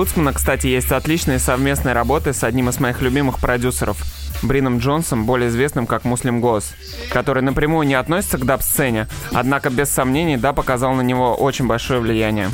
Рутсмана, 0.06 0.32
кстати, 0.32 0.68
есть 0.68 0.92
отличные 0.92 1.40
совместные 1.40 1.92
работы 1.92 2.32
с 2.32 2.44
одним 2.44 2.68
из 2.68 2.78
моих 2.78 3.02
любимых 3.02 3.40
продюсеров, 3.40 4.00
Брином 4.40 4.78
Джонсом, 4.78 5.26
более 5.26 5.48
известным 5.48 5.88
как 5.88 6.04
Муслим 6.04 6.40
Гос, 6.40 6.74
который 7.10 7.42
напрямую 7.42 7.88
не 7.88 7.94
относится 7.94 8.38
к 8.38 8.44
даб-сцене, 8.44 9.08
однако 9.32 9.68
без 9.68 9.90
сомнений 9.90 10.36
да 10.36 10.52
показал 10.52 10.94
на 10.94 11.00
него 11.00 11.34
очень 11.34 11.66
большое 11.66 11.98
влияние. 11.98 12.50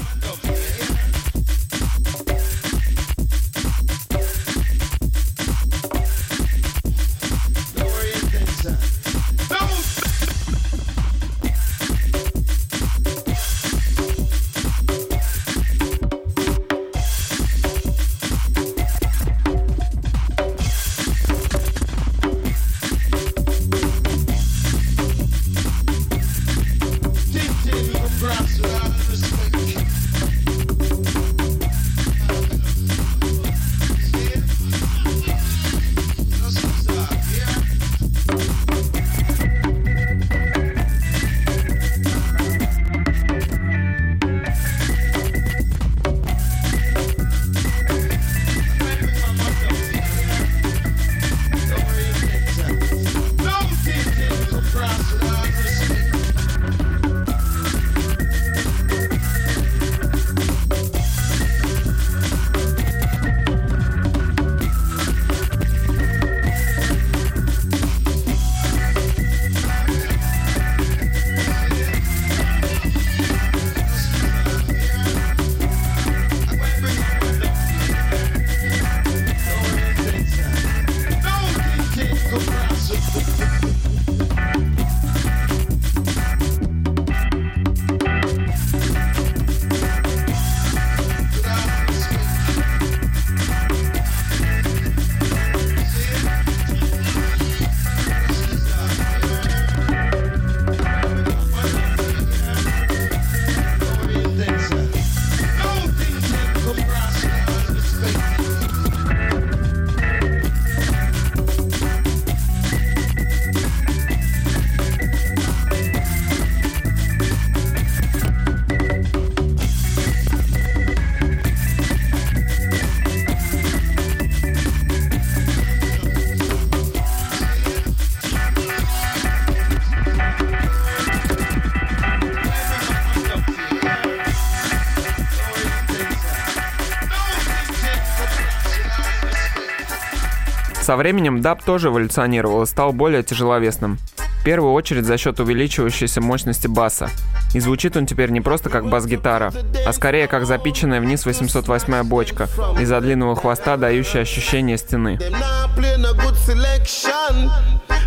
Со 140.92 140.96
временем 140.98 141.40
даб 141.40 141.62
тоже 141.64 141.88
эволюционировал 141.88 142.64
и 142.64 142.66
стал 142.66 142.92
более 142.92 143.22
тяжеловесным. 143.22 143.98
В 144.40 144.44
первую 144.44 144.74
очередь 144.74 145.06
за 145.06 145.16
счет 145.16 145.40
увеличивающейся 145.40 146.20
мощности 146.20 146.66
баса. 146.66 147.08
И 147.54 147.60
звучит 147.60 147.96
он 147.96 148.04
теперь 148.04 148.28
не 148.28 148.42
просто 148.42 148.68
как 148.68 148.90
бас-гитара, 148.90 149.54
а 149.86 149.92
скорее 149.94 150.28
как 150.28 150.44
запиченная 150.44 151.00
вниз 151.00 151.24
808 151.24 152.02
бочка 152.02 152.46
из-за 152.78 153.00
длинного 153.00 153.36
хвоста, 153.36 153.78
дающая 153.78 154.20
ощущение 154.20 154.76
стены. 154.76 155.18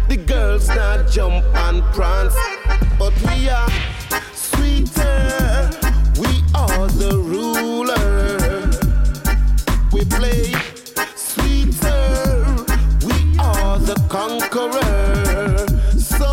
The 0.08 0.18
girls 0.18 0.70
not 0.70 1.10
jump 1.12 1.44
and 1.68 1.82
prance, 1.96 2.36
but 3.00 3.12
we 3.24 3.50
are 3.50 3.95
conqueror. 14.40 15.68
So, 15.98 16.26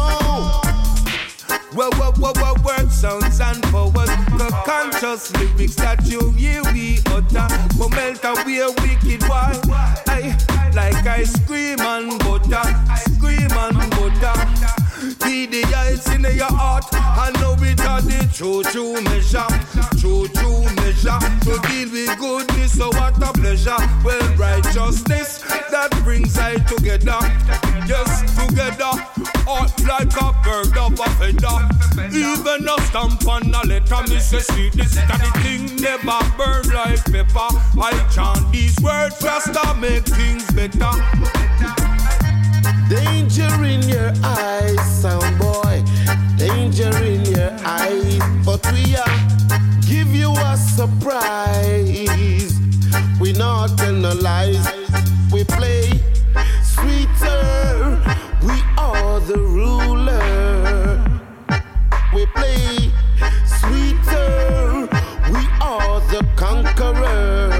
well, 1.74 1.90
well, 1.98 2.14
well, 2.18 2.32
well, 2.36 2.56
word 2.64 2.90
sounds 2.90 3.40
and 3.40 3.62
powers. 3.64 4.10
The 4.38 4.50
conscious 4.64 5.32
lyrics 5.36 5.76
that 5.76 6.04
you 6.06 6.30
hear 6.32 6.62
we 6.72 6.98
utter 7.06 7.48
will 7.78 7.90
melt 7.90 8.24
away 8.24 8.62
wicked 8.80 9.22
why. 9.28 9.58
I 10.08 10.36
like 10.74 11.06
ice 11.06 11.38
cream 11.46 11.80
and 11.80 12.18
butter, 12.20 12.62
cream 13.18 13.50
and 13.50 13.90
butter. 13.90 14.81
See 15.02 15.46
the 15.46 15.64
ice 15.74 16.06
in 16.14 16.22
your 16.22 16.46
heart, 16.46 16.84
I 16.92 17.32
know 17.40 17.56
it 17.58 17.80
are 17.80 18.00
the 18.00 18.22
true, 18.32 18.62
true 18.62 19.02
measure, 19.02 19.50
true, 19.98 20.28
true 20.30 20.62
measure. 20.78 21.18
To 21.42 21.58
deal 21.66 21.90
with 21.90 22.18
goodness, 22.20 22.78
so 22.78 22.86
what 22.86 23.18
a 23.18 23.32
pleasure. 23.32 23.82
Well, 24.04 24.22
righteousness 24.36 25.42
that 25.72 25.90
brings 26.04 26.38
I 26.38 26.54
together, 26.70 27.18
yes, 27.90 28.22
together. 28.38 28.94
Hot 29.42 29.74
like 29.90 30.14
a 30.22 30.30
bird 30.46 30.78
of 30.78 30.94
a 30.94 31.10
feather. 31.18 31.58
Even 32.14 32.68
a 32.68 32.80
stamp 32.86 33.26
on 33.26 33.52
a 33.52 33.66
letter, 33.66 34.06
say 34.20 34.38
sweet, 34.38 34.72
this 34.74 34.94
kind 34.94 35.20
of 35.20 35.34
thing 35.42 35.82
never 35.82 36.22
burn 36.38 36.62
like 36.70 37.02
pepper. 37.10 37.50
I 37.74 37.90
chant 38.14 38.52
these 38.52 38.78
words 38.78 39.18
just 39.18 39.52
to 39.52 39.74
make 39.74 40.04
things 40.04 40.46
better. 40.52 41.81
Danger 42.88 43.64
in 43.64 43.82
your 43.88 44.12
eyes, 44.22 44.80
sound 45.00 45.38
boy. 45.38 45.82
Danger 46.36 46.94
in 47.02 47.24
your 47.24 47.52
eyes. 47.64 48.20
But 48.44 48.60
we 48.72 48.96
are 48.96 49.32
give 49.86 50.14
you 50.14 50.32
a 50.32 50.56
surprise. 50.56 52.08
We 53.20 53.32
not 53.32 53.78
tell 53.78 53.92
no 53.92 54.12
lies. 54.14 54.66
We 55.32 55.44
play 55.44 56.00
sweeter. 56.62 58.00
We 58.42 58.58
are 58.78 59.20
the 59.20 59.38
ruler. 59.38 61.00
We 62.14 62.26
play 62.26 62.90
sweeter. 63.46 64.88
We 65.30 65.42
are 65.60 66.00
the 66.12 66.26
conqueror. 66.36 67.52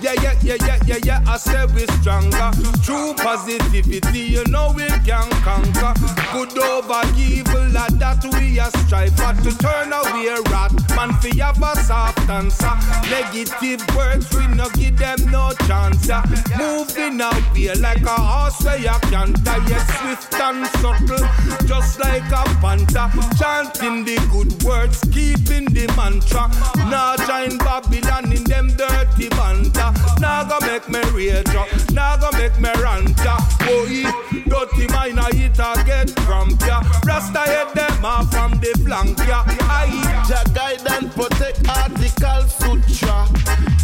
Yeah, 0.00 0.14
yeah, 0.22 0.34
yeah, 0.42 0.56
yeah, 0.66 0.78
yeah. 1.04 1.22
I 1.26 1.36
said 1.36 1.74
we 1.74 1.86
stronger. 2.00 2.50
True 2.82 3.14
positivity, 3.14 4.20
you 4.20 4.44
know 4.46 4.72
we 4.74 4.86
can 5.06 5.28
conquer. 5.42 5.94
Good 6.32 6.58
over 6.58 7.02
evil, 7.16 7.68
like 7.70 7.98
that 7.98 8.24
we 8.32 8.58
are 8.58 8.70
strive 8.84 9.14
for 9.16 9.34
to 9.42 9.56
turn 9.58 9.92
away 9.92 10.34
rat. 10.50 10.72
Man, 10.96 11.12
fi 11.20 11.30
have 11.38 11.62
a 11.62 11.76
soft 11.82 12.28
answer. 12.28 12.74
Negative 13.10 13.82
words, 13.96 14.34
we 14.34 14.46
no 14.48 14.68
give 14.70 14.98
them 14.98 15.18
no 15.30 15.52
chance. 15.66 16.06
Yeah. 16.06 16.24
Moving 16.58 17.20
out 17.20 17.56
here 17.56 17.74
like 17.76 18.02
a 18.02 18.16
horse 18.16 18.60
where 18.64 18.78
you 18.78 18.98
can't 19.10 19.36
tie. 19.44 19.64
Yeah, 19.68 19.84
swift 19.98 20.34
and 20.34 20.66
subtle, 20.80 21.26
just 21.66 22.00
like 22.00 22.30
a 22.32 22.44
panther. 22.60 23.10
Chanting 23.38 24.04
the 24.04 24.16
good 24.30 24.62
words, 24.62 25.00
keeping 25.12 25.66
the 25.66 25.86
mantra. 25.96 26.50
Now 26.90 27.16
join 27.16 27.58
Babylon 27.58 28.32
in 28.32 28.44
them 28.44 28.68
dirty 28.76 29.28
banter. 29.30 29.92
Now 30.20 30.44
go 30.44 30.58
make 30.66 30.88
me 30.90 31.00
rage 31.10 31.54
up. 31.54 31.68
Now 31.92 32.16
go 32.16 32.30
make 32.38 32.58
me 32.58 32.70
rant 32.82 33.16
ya. 33.24 33.38
Oh, 33.62 33.86
boy, 33.86 34.04
dirty 34.48 34.86
mind 34.92 35.20
I 35.20 35.30
eat 35.34 35.58
get 35.86 36.10
from 36.20 36.50
ya. 36.66 36.82
Rasta 37.04 37.40
head 37.40 37.74
them 37.74 38.04
off 38.04 38.30
from 38.30 38.52
the 38.60 38.72
flank 38.84 39.18
ya. 39.18 39.44
I 39.46 39.88
Jah 40.28 40.44
guide 40.54 40.86
and 40.90 41.10
protect 41.12 41.68
article 41.68 42.42
sutra. 42.48 43.28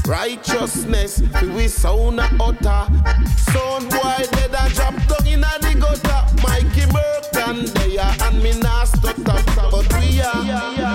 Righteousness, 0.06 1.22
we 1.54 1.68
sound 1.68 2.20
a 2.20 2.28
utter. 2.40 2.86
Sound 3.50 3.90
boy 3.90 4.22
dead 4.32 4.54
a 4.54 4.68
drop 4.74 4.94
down 5.08 5.26
in 5.26 5.44
a 5.44 5.52
the 5.60 5.74
gutter. 5.78 6.22
Mikey 6.42 6.86
Merton 6.92 7.66
there 7.74 8.14
and 8.22 8.42
me 8.42 8.58
nah 8.60 8.84
stutter. 8.84 9.42
But 9.70 9.92
we 9.98 10.20
are 10.20 10.85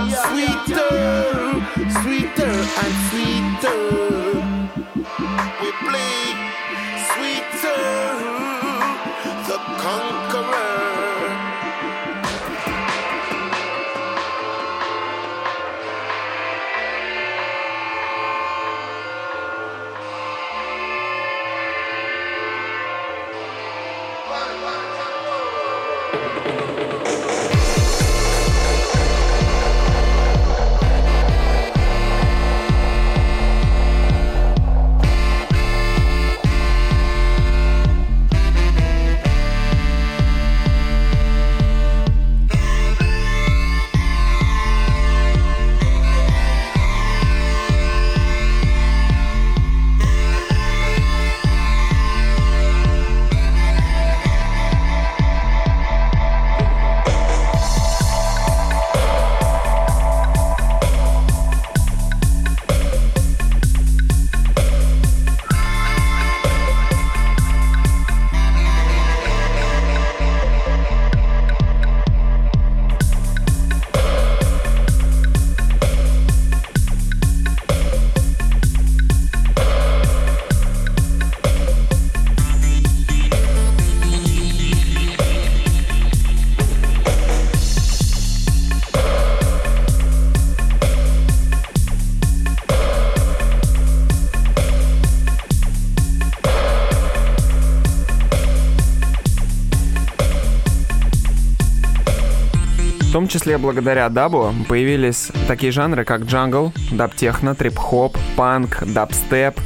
числе 103.32 103.58
благодаря 103.58 104.10
дабу 104.10 104.54
появились 104.68 105.32
такие 105.48 105.72
жанры, 105.72 106.04
как 106.04 106.24
джангл, 106.24 106.74
даб-техно, 106.92 107.56
трип-хоп, 107.56 108.18
панк, 108.36 108.84
дабстеп. 108.86 109.60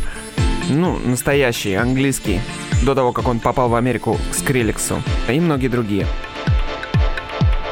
Ну, 0.69 0.99
настоящий, 1.03 1.73
английский. 1.73 2.39
До 2.83 2.93
того, 2.93 3.11
как 3.11 3.27
он 3.27 3.39
попал 3.39 3.69
в 3.69 3.75
Америку 3.75 4.17
к 4.31 4.35
Скрилексу. 4.35 5.01
И 5.27 5.39
многие 5.39 5.67
другие. 5.67 6.05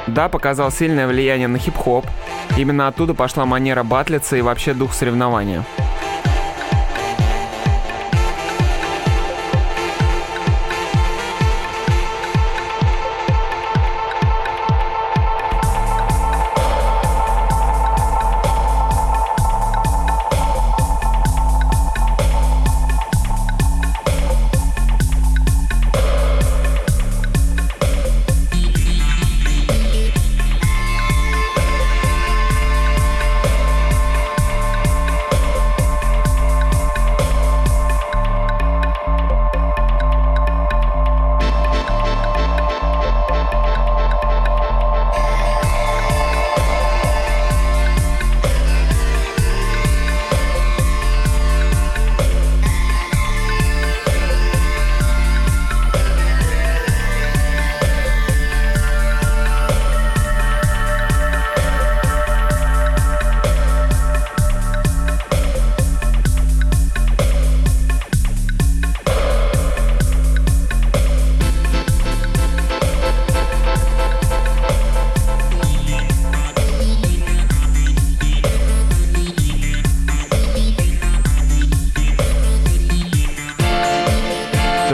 Да, 0.08 0.30
показал 0.30 0.72
сильное 0.72 1.08
влияние 1.08 1.48
на 1.48 1.60
хип-хоп. 1.60 2.06
Именно 2.58 2.88
оттуда 2.88 3.14
пошла 3.14 3.46
манера 3.46 3.84
батлиться 3.84 4.36
и 4.36 4.42
вообще 4.42 4.74
дух 4.74 4.94
соревнования. 4.94 5.64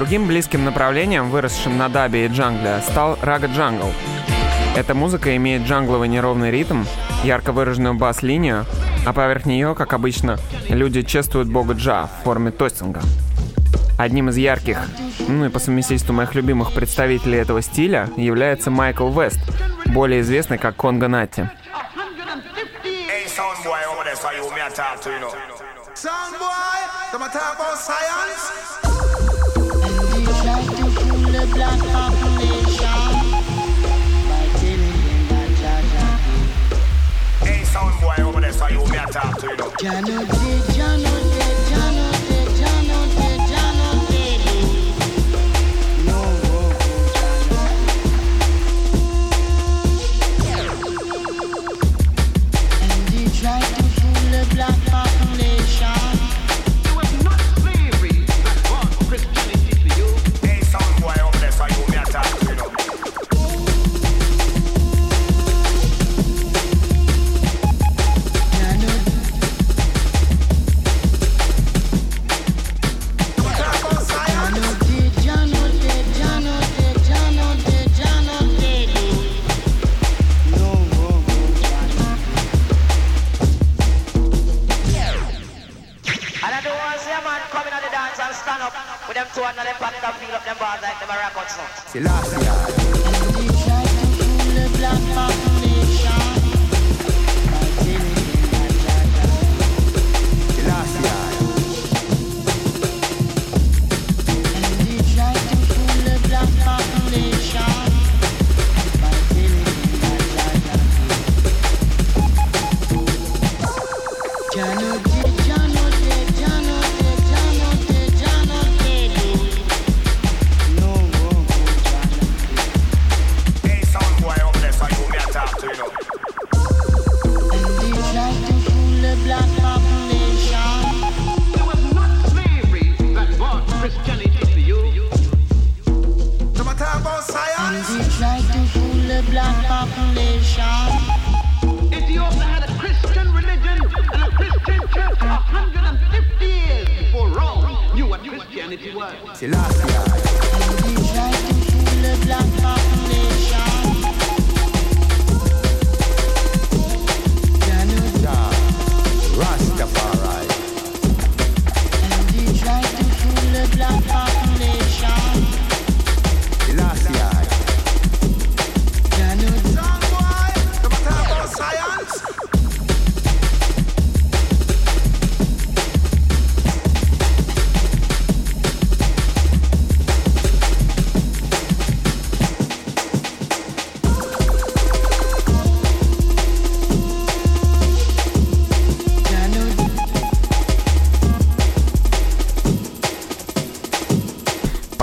Другим 0.09 0.25
близким 0.25 0.65
направлением, 0.65 1.29
выросшим 1.29 1.77
на 1.77 1.87
дабе 1.87 2.25
и 2.25 2.29
джангле, 2.29 2.81
стал 2.81 3.19
рага 3.21 3.45
джангл. 3.45 3.93
Эта 4.75 4.95
музыка 4.95 5.35
имеет 5.35 5.67
джангловый 5.67 6.07
неровный 6.07 6.49
ритм, 6.49 6.85
ярко 7.23 7.51
выраженную 7.51 7.93
бас-линию, 7.93 8.65
а 9.05 9.13
поверх 9.13 9.45
нее, 9.45 9.75
как 9.75 9.93
обычно, 9.93 10.39
люди 10.67 11.03
чествуют 11.03 11.47
бога 11.47 11.75
Джа 11.75 12.07
в 12.07 12.23
форме 12.23 12.49
тостинга. 12.49 13.01
Одним 13.99 14.29
из 14.29 14.37
ярких, 14.37 14.79
ну 15.27 15.45
и 15.45 15.49
по 15.49 15.59
совместительству 15.59 16.11
моих 16.11 16.33
любимых 16.33 16.73
представителей 16.73 17.37
этого 17.37 17.61
стиля 17.61 18.09
является 18.17 18.71
Майкл 18.71 19.11
Вест, 19.11 19.39
более 19.93 20.21
известный 20.21 20.57
как 20.57 20.75
Конго 20.75 21.07
Натти. 21.07 21.47
Sound 25.93 26.39
boy 26.39 26.79
them 27.11 27.21
talk 27.29 27.57
about 27.57 27.77
science. 27.77 28.78
you, 38.71 38.85
me 38.87 38.97
I 38.97 39.05
talk 39.05 39.39
to 39.39 39.47
you. 39.47 41.38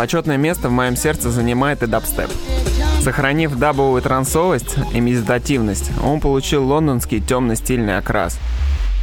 Почетное 0.06 0.36
место 0.36 0.68
в 0.68 0.70
моем 0.70 0.94
сердце 0.94 1.32
занимает 1.32 1.82
и 1.82 1.88
дабстеп. 1.88 2.30
Сохранив 3.02 3.56
дабовую 3.56 4.00
трансовость 4.00 4.76
и 4.92 5.00
медитативность, 5.00 5.90
он 6.00 6.20
получил 6.20 6.64
лондонский 6.64 7.20
темно-стильный 7.20 7.98
окрас. 7.98 8.38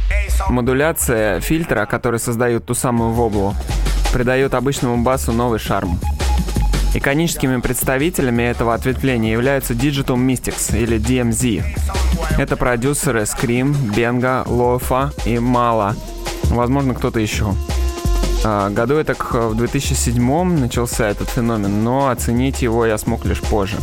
Hey, 0.08 0.30
sound 0.30 0.52
Модуляция 0.52 1.40
фильтра, 1.40 1.84
который 1.84 2.18
создает 2.18 2.64
ту 2.64 2.72
самую 2.72 3.10
воблу, 3.10 3.54
придает 4.14 4.54
обычному 4.54 5.04
басу 5.04 5.32
новый 5.32 5.58
шарм. 5.58 6.00
Иконическими 6.94 7.60
представителями 7.60 8.44
этого 8.44 8.72
ответвления 8.72 9.32
являются 9.32 9.74
Digital 9.74 10.16
Mystics 10.16 10.74
или 10.74 10.96
DMZ. 10.98 11.62
Это 12.38 12.56
продюсеры 12.56 13.24
Scream, 13.24 13.76
Benga, 13.94 14.46
Lofa 14.46 15.12
и 15.26 15.34
Mala. 15.34 15.94
Возможно, 16.44 16.94
кто-то 16.94 17.20
еще. 17.20 17.54
А, 18.44 18.68
Году 18.68 18.96
это 18.96 19.14
в 19.14 19.54
2007 19.54 20.58
начался 20.60 21.08
этот 21.08 21.30
феномен, 21.30 21.82
но 21.82 22.08
оценить 22.08 22.60
его 22.60 22.84
я 22.84 22.98
смог 22.98 23.24
лишь 23.24 23.40
позже. 23.40 23.78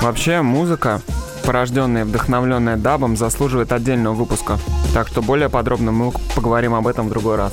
Вообще, 0.00 0.42
музыка, 0.42 1.02
порожденная 1.44 2.02
и 2.02 2.04
вдохновленная 2.04 2.76
дабом, 2.76 3.16
заслуживает 3.16 3.72
отдельного 3.72 4.14
выпуска. 4.14 4.58
Так 4.94 5.08
что 5.08 5.22
более 5.22 5.48
подробно 5.48 5.90
мы 5.90 6.12
поговорим 6.36 6.74
об 6.74 6.86
этом 6.86 7.08
в 7.08 7.10
другой 7.10 7.36
раз. 7.36 7.52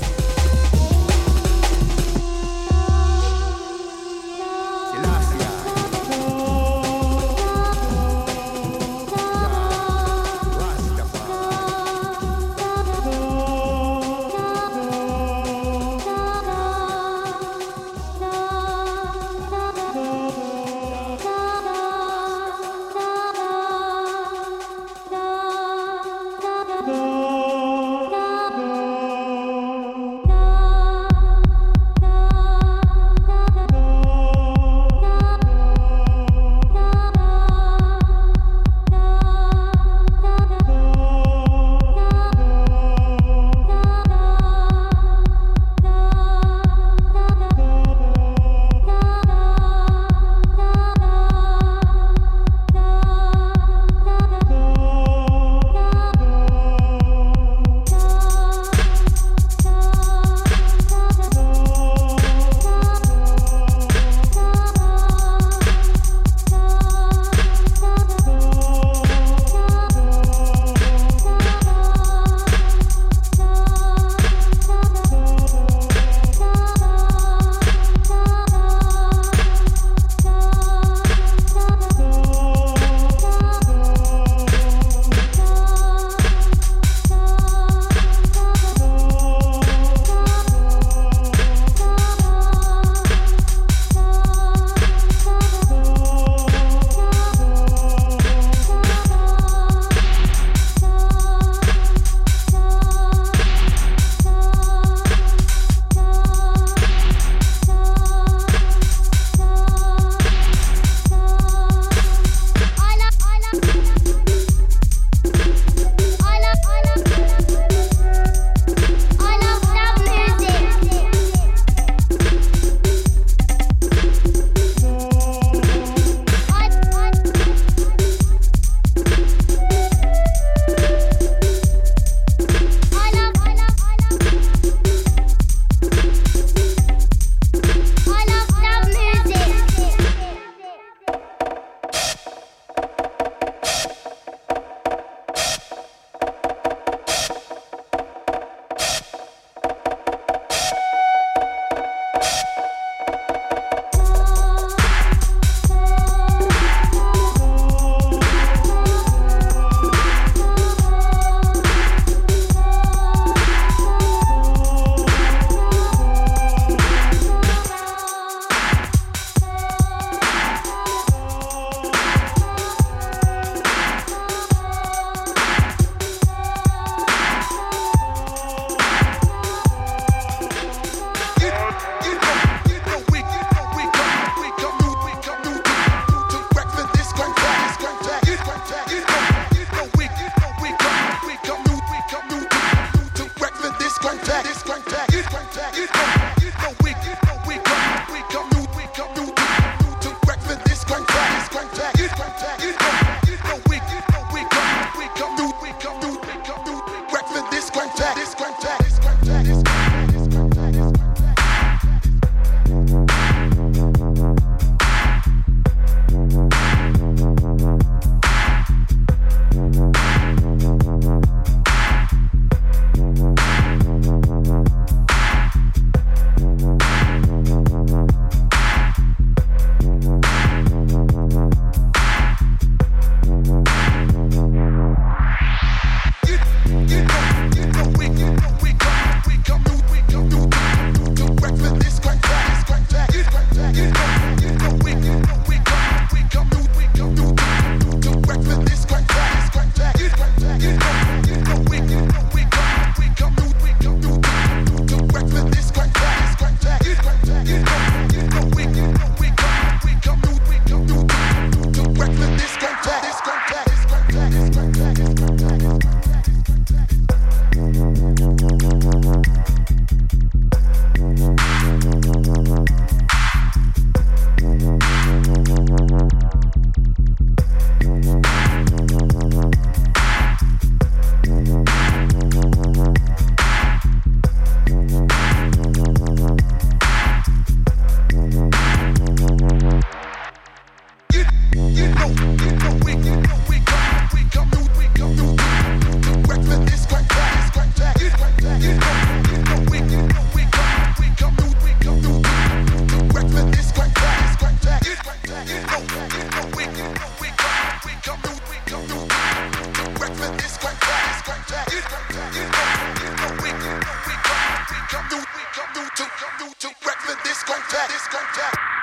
Come 315.55 315.73
through 315.73 315.87
to, 315.95 316.03
come 316.03 316.37
through 316.37 316.69
to, 316.69 316.75
Brooklyn 316.83 317.17
Disco 317.23 317.53
discotheque. 317.53 318.74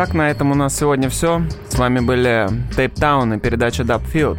Так, 0.00 0.14
на 0.14 0.30
этом 0.30 0.50
у 0.50 0.54
нас 0.54 0.78
сегодня 0.78 1.10
все. 1.10 1.42
С 1.68 1.76
вами 1.76 2.00
были 2.00 2.48
Tape 2.74 2.94
Town 2.94 3.36
и 3.36 3.38
передача 3.38 3.84
Field. 4.10 4.38